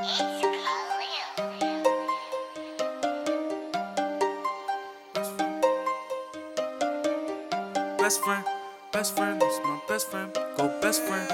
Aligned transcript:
Best 0.00 0.32
friend, 8.24 8.44
best 8.92 9.14
friend, 9.14 9.42
that's 9.42 9.58
my 9.62 9.78
best 9.86 10.10
friend. 10.10 10.32
Go 10.56 10.68
best 10.80 11.02
friend, 11.02 11.28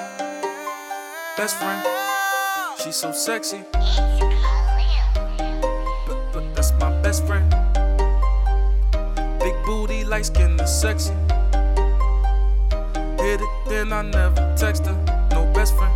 best 1.37 1.56
friend. 1.58 1.87
She's 2.82 2.96
so 2.96 3.12
sexy, 3.12 3.62
but, 6.08 6.19
but 6.33 6.42
that's 6.56 6.72
my 6.80 6.90
best 7.03 7.24
friend. 7.24 7.48
Big 9.38 9.54
booty, 9.64 10.03
light 10.03 10.26
skin, 10.26 10.58
is 10.58 10.74
sexy. 10.74 11.14
Hit 13.22 13.40
it, 13.40 13.48
then 13.69 13.92
I 13.92 14.03
never 14.03 14.56
text 14.58 14.87
her. 14.87 15.28
No 15.30 15.46
best 15.54 15.76
friend, 15.76 15.94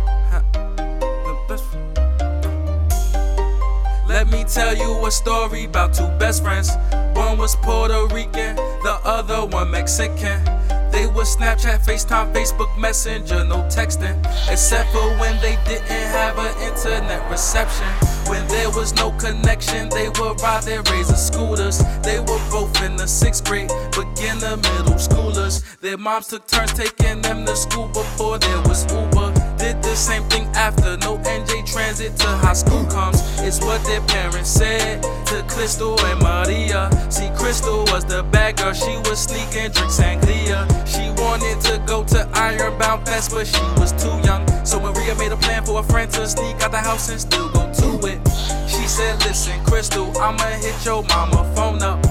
Let 4.21 4.29
me 4.29 4.43
tell 4.43 4.77
you 4.77 5.03
a 5.07 5.09
story 5.09 5.65
about 5.65 5.95
two 5.95 6.07
best 6.19 6.43
friends. 6.43 6.69
One 7.15 7.39
was 7.39 7.55
Puerto 7.55 8.05
Rican, 8.13 8.55
the 8.83 8.99
other 9.03 9.47
one 9.47 9.71
Mexican. 9.71 10.45
They 10.91 11.07
would 11.07 11.25
Snapchat, 11.25 11.83
FaceTime, 11.83 12.31
Facebook 12.31 12.69
Messenger, 12.77 13.45
no 13.45 13.63
texting. 13.63 14.15
Except 14.47 14.91
for 14.91 15.09
when 15.17 15.41
they 15.41 15.57
didn't 15.65 15.87
have 16.13 16.37
an 16.37 16.53
internet 16.69 17.27
reception. 17.31 17.87
When 18.29 18.47
there 18.47 18.69
was 18.69 18.93
no 18.93 19.09
connection, 19.13 19.89
they 19.89 20.09
would 20.09 20.39
ride 20.39 20.65
their 20.65 20.83
razor 20.83 21.15
scooters. 21.15 21.79
They 22.03 22.19
were 22.19 22.43
both 22.51 22.79
in 22.83 22.97
the 22.97 23.07
sixth 23.07 23.43
grade, 23.45 23.71
beginner 23.89 24.57
middle 24.57 25.01
schoolers. 25.01 25.63
Their 25.79 25.97
moms 25.97 26.27
took 26.27 26.45
turns 26.45 26.73
taking 26.73 27.23
them 27.23 27.43
to 27.47 27.55
school 27.55 27.87
before 27.87 28.37
there 28.37 28.61
was 28.69 28.83
Uber. 28.93 29.33
Did 29.57 29.81
the 29.81 29.95
same 29.95 30.25
thing 30.29 30.45
after, 30.53 30.95
no 30.97 31.17
NJ 31.17 31.50
transit 31.71 32.15
to 32.17 32.27
high 32.27 32.53
school 32.53 32.85
comes. 32.85 33.21
It's 33.39 33.61
what 33.61 33.81
their 33.85 34.01
parents 34.01 34.49
said 34.49 35.01
to 35.27 35.43
Crystal 35.47 35.97
and 36.01 36.19
Maria. 36.21 36.89
See, 37.09 37.29
Crystal 37.35 37.83
was 37.85 38.03
the 38.03 38.23
bad 38.23 38.57
girl, 38.57 38.73
she 38.73 38.97
was 39.09 39.19
sneaking 39.23 39.71
drink 39.71 39.91
sangria. 39.91 40.67
She 40.85 41.09
wanted 41.21 41.61
to 41.61 41.81
go 41.87 42.03
to 42.03 42.27
Ironbound 42.33 43.05
Fest, 43.05 43.31
but 43.31 43.47
she 43.47 43.63
was 43.79 43.93
too 43.93 44.15
young. 44.27 44.43
So 44.65 44.79
Maria 44.81 45.15
made 45.15 45.31
a 45.31 45.37
plan 45.37 45.63
for 45.63 45.79
a 45.79 45.83
friend 45.83 46.11
to 46.11 46.27
sneak 46.27 46.61
out 46.61 46.71
the 46.71 46.77
house 46.77 47.09
and 47.09 47.21
still 47.21 47.49
go 47.49 47.71
to 47.71 48.07
it. 48.07 48.19
She 48.67 48.85
said, 48.87 49.23
Listen, 49.23 49.63
Crystal, 49.63 50.11
I'ma 50.17 50.43
hit 50.59 50.75
your 50.83 51.03
mama 51.03 51.49
phone 51.55 51.81
up. 51.81 52.03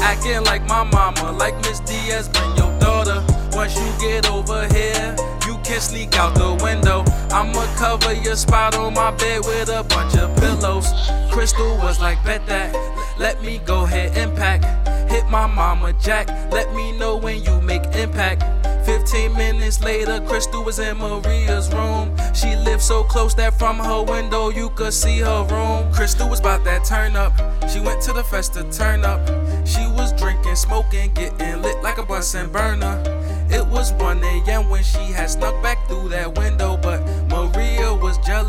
Acting 0.00 0.44
like 0.44 0.64
my 0.66 0.84
mama, 0.84 1.32
like 1.32 1.56
Miss 1.62 1.80
Diaz, 1.80 2.28
bring 2.28 2.56
your 2.56 2.72
daughter. 2.78 3.24
Once 3.52 3.76
you 3.76 3.90
get 3.98 4.30
over 4.30 4.66
here, 4.72 5.16
you 5.44 5.58
can 5.64 5.80
sneak 5.80 6.16
out 6.16 6.34
the 6.34 6.54
window. 6.62 6.97
I'ma 7.30 7.66
cover 7.76 8.14
your 8.14 8.36
spot 8.36 8.74
on 8.76 8.94
my 8.94 9.10
bed 9.12 9.40
with 9.44 9.68
a 9.68 9.84
bunch 9.84 10.16
of 10.16 10.34
pillows. 10.36 10.88
Crystal 11.30 11.76
was 11.78 12.00
like, 12.00 12.22
Bet 12.24 12.46
that, 12.46 12.74
let 13.18 13.42
me 13.42 13.58
go 13.58 13.84
ahead 13.84 14.16
and 14.16 14.36
pack. 14.36 14.62
Hit 15.10 15.28
my 15.28 15.46
mama 15.46 15.92
Jack, 15.94 16.28
let 16.50 16.74
me 16.74 16.92
know 16.98 17.16
when 17.16 17.42
you 17.42 17.60
make 17.60 17.84
impact. 17.94 18.42
15 18.86 19.34
minutes 19.34 19.82
later, 19.82 20.20
Crystal 20.26 20.64
was 20.64 20.78
in 20.78 20.96
Maria's 20.96 21.72
room. 21.72 22.16
She 22.34 22.56
lived 22.56 22.82
so 22.82 23.04
close 23.04 23.34
that 23.34 23.58
from 23.58 23.78
her 23.78 24.02
window 24.02 24.48
you 24.48 24.70
could 24.70 24.94
see 24.94 25.18
her 25.18 25.46
room. 25.50 25.92
Crystal 25.92 26.28
was 26.28 26.40
about 26.40 26.64
that 26.64 26.84
turn 26.84 27.14
up. 27.14 27.32
She 27.68 27.80
went 27.80 28.00
to 28.02 28.14
the 28.14 28.24
fest 28.24 28.54
to 28.54 28.64
turn 28.72 29.04
up. 29.04 29.20
She 29.66 29.86
was 29.88 30.12
drinking, 30.14 30.56
smoking, 30.56 31.12
getting 31.12 31.60
lit 31.60 31.82
like 31.82 31.98
a 31.98 32.02
Bunsen 32.02 32.50
burner. 32.50 33.02
It 33.50 33.66
was 33.66 33.92
1 33.94 34.22
a.m. 34.24 34.68
when 34.68 34.82
she 34.82 34.98
had 35.12 35.30
snuck 35.30 35.62
back 35.62 35.86
through 35.88 36.08
that 36.10 36.36
window, 36.38 36.57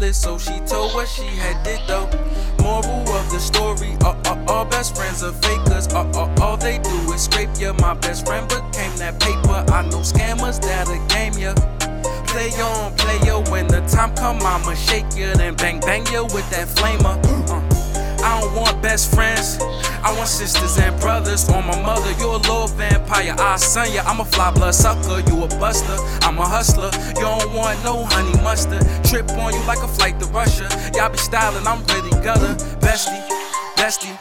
jealous, 0.10 0.22
so 0.22 0.38
she 0.38 0.60
told 0.62 0.94
what 0.94 1.08
she 1.08 1.26
had 1.26 1.64
did 1.64 1.80
though. 1.88 2.08
Moral 2.62 3.08
of 3.10 3.32
the 3.32 3.40
story: 3.40 3.96
all, 4.04 4.18
all, 4.26 4.50
all 4.50 4.66
best 4.66 4.96
friends 4.96 5.24
are 5.24 5.34
fakers. 5.34 5.88
All, 5.94 6.08
all, 6.16 6.30
all 6.42 6.58
they 6.58 6.80
do 6.80 7.14
is 7.14 7.24
scrape 7.24 7.50
you. 7.58 7.74
My 7.74 7.94
best 7.94 8.26
friend 8.26 8.48
became 8.48 8.96
that 8.98 9.20
paper. 9.20 9.64
I 9.72 9.82
know 9.84 10.02
scammers 10.02 10.60
that'll 10.62 11.06
game 11.08 11.34
ya. 11.34 11.54
Play 12.28 12.52
on, 12.62 12.96
play 12.96 13.20
ya. 13.26 13.40
When 13.52 13.68
the 13.68 13.82
time 13.88 14.16
come, 14.16 14.40
I'ma 14.42 14.74
shake 14.76 15.16
ya, 15.16 15.34
then 15.36 15.56
bang 15.56 15.80
bang 15.80 16.06
ya 16.08 16.24
with 16.24 16.50
that 16.52 16.68
flamer. 16.68 17.18
Uh. 17.50 17.62
I 18.24 18.42
don't 18.42 18.56
want 18.56 18.82
best 18.82 19.14
friends. 19.14 19.58
I 20.04 20.16
want 20.16 20.28
sisters 20.28 20.78
and 20.78 20.98
brothers. 21.00 21.50
On 21.50 21.66
my 21.66 21.82
mother, 21.82 22.12
you're 22.20 22.36
a 22.36 22.38
little 22.38 22.68
vampire. 22.68 23.36
I 23.38 23.58
son 23.58 23.92
ya, 23.92 24.04
I'm 24.06 24.20
a 24.20 24.26
fly 24.26 24.52
blood 24.52 24.76
sucker. 24.76 25.20
You 25.30 25.44
a 25.44 25.48
buster, 25.60 25.96
I'm 26.26 26.38
a 26.38 26.46
hustler. 26.46 26.92
You 27.16 27.22
don't 27.22 27.54
want 27.54 27.84
no 27.84 28.06
honey 28.06 28.36
mustard. 28.42 28.82
Trip 29.04 29.30
on 29.32 29.54
you 29.54 29.62
like 29.64 29.80
a 29.80 29.88
flight 29.88 30.20
to 30.20 30.26
Russia. 30.28 30.68
Y'all 30.96 31.10
be 31.10 31.18
styling, 31.18 31.66
I'm 31.68 31.84
ready 31.86 32.10
gutter. 32.24 32.56
Bestie, 32.80 33.22
bestie. 33.76 34.16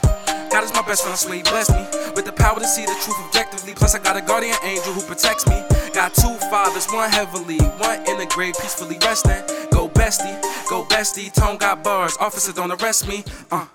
God 0.51 0.65
is 0.65 0.73
my 0.73 0.83
best 0.83 1.03
friend, 1.03 1.13
I 1.13 1.17
swear 1.17 1.37
he 1.37 1.43
blessed 1.43 1.73
me. 1.73 1.85
With 2.17 2.25
the 2.25 2.33
power 2.33 2.59
to 2.59 2.67
see 2.67 2.85
the 2.85 2.97
truth 3.05 3.19
objectively. 3.27 3.75
Plus, 3.75 3.95
I 3.95 3.99
got 3.99 4.17
a 4.17 4.23
guardian 4.23 4.57
angel 4.65 4.93
who 4.93 5.03
protects 5.03 5.47
me. 5.47 5.63
Got 5.95 6.15
two 6.15 6.35
fathers, 6.51 6.87
one 6.91 7.11
heavily, 7.11 7.59
one 7.79 7.99
in 8.09 8.19
the 8.19 8.27
grave, 8.27 8.55
peacefully 8.61 8.99
resting. 9.03 9.43
Go 9.71 9.89
bestie, 9.89 10.41
go 10.69 10.85
bestie. 10.85 11.33
Tone 11.33 11.59
got 11.59 11.85
bars, 11.85 12.17
officer 12.19 12.53
don't 12.53 12.73
arrest 12.73 13.07
me. 13.07 13.25
Uh. 13.51 13.67